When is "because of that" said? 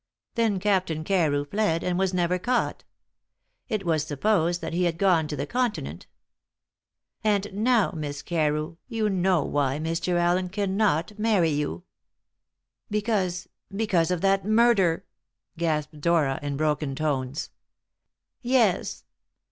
13.69-14.43